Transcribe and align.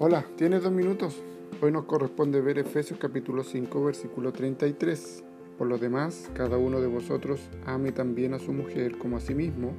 Hola, 0.00 0.24
¿tienes 0.36 0.62
dos 0.62 0.70
minutos? 0.70 1.20
Hoy 1.60 1.72
nos 1.72 1.86
corresponde 1.86 2.40
ver 2.40 2.60
Efesios 2.60 3.00
capítulo 3.00 3.42
5, 3.42 3.84
versículo 3.84 4.32
33. 4.32 5.24
Por 5.58 5.66
lo 5.66 5.76
demás, 5.76 6.30
cada 6.34 6.56
uno 6.56 6.80
de 6.80 6.86
vosotros 6.86 7.40
ame 7.66 7.90
también 7.90 8.32
a 8.32 8.38
su 8.38 8.52
mujer 8.52 8.96
como 8.96 9.16
a 9.16 9.20
sí 9.20 9.34
mismo, 9.34 9.72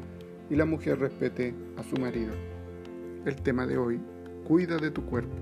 y 0.49 0.57
la 0.57 0.65
mujer 0.65 0.99
respete 0.99 1.53
a 1.77 1.83
su 1.83 1.95
marido. 1.95 2.33
El 3.23 3.37
tema 3.37 3.65
de 3.65 3.77
hoy, 3.77 4.01
cuida 4.45 4.75
de 4.75 4.91
tu 4.91 5.05
cuerpo. 5.05 5.37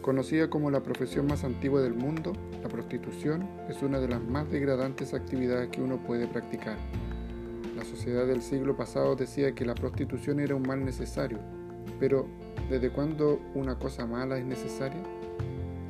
Conocida 0.00 0.48
como 0.48 0.70
la 0.70 0.82
profesión 0.82 1.26
más 1.26 1.44
antigua 1.44 1.82
del 1.82 1.92
mundo, 1.92 2.32
la 2.62 2.70
prostitución 2.70 3.46
es 3.68 3.82
una 3.82 4.00
de 4.00 4.08
las 4.08 4.22
más 4.22 4.50
degradantes 4.50 5.12
actividades 5.12 5.68
que 5.68 5.82
uno 5.82 5.98
puede 5.98 6.26
practicar. 6.26 6.78
La 7.76 7.84
sociedad 7.84 8.26
del 8.26 8.40
siglo 8.40 8.78
pasado 8.78 9.14
decía 9.14 9.54
que 9.54 9.66
la 9.66 9.74
prostitución 9.74 10.40
era 10.40 10.54
un 10.54 10.62
mal 10.62 10.82
necesario, 10.86 11.38
pero 11.98 12.26
¿desde 12.68 12.90
cuándo 12.90 13.40
una 13.54 13.78
cosa 13.78 14.06
mala 14.06 14.38
es 14.38 14.44
necesaria? 14.44 15.02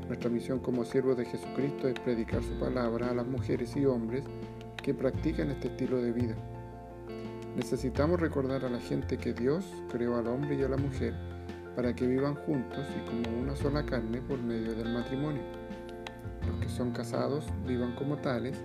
Nuestra 0.07 0.31
misión 0.31 0.59
como 0.59 0.85
siervos 0.85 1.17
de 1.17 1.25
Jesucristo 1.25 1.89
es 1.89 1.99
predicar 2.01 2.43
su 2.43 2.59
palabra 2.59 3.11
a 3.11 3.15
las 3.15 3.27
mujeres 3.27 3.77
y 3.77 3.87
hombres 3.87 4.25
que 4.83 4.93
practican 4.95 5.51
este 5.51 5.69
estilo 5.69 6.03
de 6.03 6.13
vida. 6.13 6.37
Necesitamos 7.57 8.21
recordar 8.21 8.65
a 8.65 8.71
la 8.71 8.81
gente 8.81 9.17
que 9.17 9.33
Dios 9.33 9.65
creó 9.91 10.17
al 10.17 10.27
hombre 10.27 10.57
y 10.57 10.63
a 10.63 10.69
la 10.69 10.77
mujer 10.77 11.15
para 11.77 11.95
que 11.95 12.07
vivan 12.07 12.35
juntos 12.35 12.87
y 12.97 13.09
como 13.09 13.41
una 13.41 13.57
sola 13.57 13.85
carne 13.85 14.21
por 14.21 14.43
medio 14.43 14.75
del 14.75 14.93
matrimonio. 14.93 15.43
Los 16.47 16.61
que 16.61 16.69
son 16.69 16.93
casados 16.93 17.47
vivan 17.67 17.95
como 17.95 18.17
tales, 18.17 18.59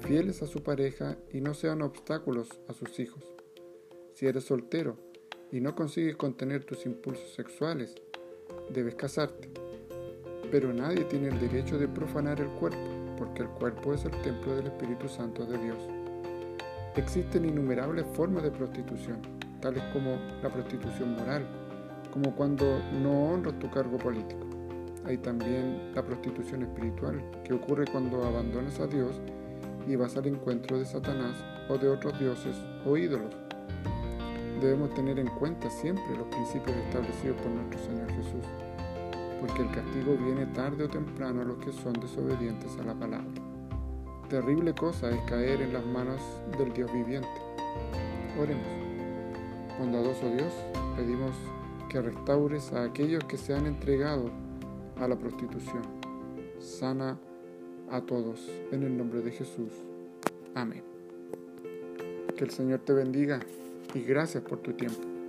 fieles 0.00 0.42
a 0.42 0.46
su 0.46 0.62
pareja 0.62 1.16
y 1.30 1.40
no 1.40 1.54
sean 1.54 1.82
obstáculos 1.82 2.48
a 2.68 2.72
sus 2.72 2.98
hijos. 2.98 3.22
Si 4.14 4.26
eres 4.26 4.44
soltero, 4.44 4.98
y 5.52 5.60
no 5.60 5.74
consigues 5.74 6.16
contener 6.16 6.64
tus 6.64 6.86
impulsos 6.86 7.34
sexuales, 7.34 7.94
debes 8.70 8.94
casarte. 8.94 9.50
Pero 10.50 10.72
nadie 10.72 11.04
tiene 11.04 11.28
el 11.28 11.38
derecho 11.38 11.78
de 11.78 11.88
profanar 11.88 12.40
el 12.40 12.48
cuerpo, 12.48 12.78
porque 13.18 13.42
el 13.42 13.48
cuerpo 13.48 13.92
es 13.92 14.04
el 14.06 14.12
templo 14.22 14.56
del 14.56 14.68
Espíritu 14.68 15.08
Santo 15.08 15.44
de 15.44 15.58
Dios. 15.58 15.78
Existen 16.96 17.44
innumerables 17.44 18.06
formas 18.14 18.42
de 18.42 18.50
prostitución, 18.50 19.20
tales 19.60 19.82
como 19.92 20.18
la 20.42 20.50
prostitución 20.50 21.16
moral, 21.16 21.46
como 22.10 22.34
cuando 22.34 22.64
no 23.02 23.32
honras 23.32 23.58
tu 23.58 23.70
cargo 23.70 23.98
político. 23.98 24.46
Hay 25.04 25.18
también 25.18 25.92
la 25.94 26.02
prostitución 26.02 26.62
espiritual, 26.62 27.22
que 27.44 27.52
ocurre 27.52 27.84
cuando 27.92 28.24
abandonas 28.24 28.80
a 28.80 28.86
Dios 28.86 29.20
y 29.86 29.96
vas 29.96 30.16
al 30.16 30.26
encuentro 30.26 30.78
de 30.78 30.86
Satanás 30.86 31.36
o 31.68 31.76
de 31.76 31.88
otros 31.88 32.18
dioses 32.18 32.56
o 32.86 32.96
ídolos 32.96 33.34
debemos 34.62 34.94
tener 34.94 35.18
en 35.18 35.26
cuenta 35.26 35.68
siempre 35.68 36.16
los 36.16 36.26
principios 36.28 36.76
establecidos 36.76 37.36
por 37.38 37.50
nuestro 37.50 37.78
Señor 37.80 38.08
Jesús, 38.12 38.46
porque 39.40 39.62
el 39.62 39.70
castigo 39.72 40.16
viene 40.16 40.46
tarde 40.46 40.84
o 40.84 40.88
temprano 40.88 41.42
a 41.42 41.44
los 41.44 41.58
que 41.58 41.72
son 41.72 41.94
desobedientes 41.94 42.78
a 42.78 42.84
la 42.84 42.94
palabra. 42.94 43.26
Terrible 44.28 44.72
cosa 44.72 45.10
es 45.10 45.20
caer 45.22 45.60
en 45.60 45.72
las 45.72 45.84
manos 45.84 46.20
del 46.56 46.72
Dios 46.72 46.90
viviente. 46.92 47.28
Oremos. 48.40 48.62
Bondadoso 49.78 50.30
Dios, 50.30 50.52
pedimos 50.96 51.32
que 51.88 52.00
restaures 52.00 52.72
a 52.72 52.84
aquellos 52.84 53.24
que 53.24 53.36
se 53.36 53.54
han 53.54 53.66
entregado 53.66 54.30
a 54.98 55.08
la 55.08 55.16
prostitución. 55.16 55.82
Sana 56.60 57.18
a 57.90 58.00
todos 58.00 58.48
en 58.70 58.84
el 58.84 58.96
nombre 58.96 59.20
de 59.22 59.32
Jesús. 59.32 59.72
Amén. 60.54 60.84
Que 62.36 62.44
el 62.44 62.50
Señor 62.50 62.78
te 62.80 62.92
bendiga 62.92 63.40
y 63.94 64.02
gracias 64.02 64.42
por 64.44 64.60
tu 64.60 64.72
tiempo. 64.72 65.21